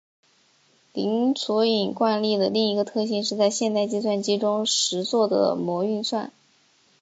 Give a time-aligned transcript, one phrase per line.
[0.93, 6.31] 零索引惯例的另一个特性是在现代计算机中实作的模运算。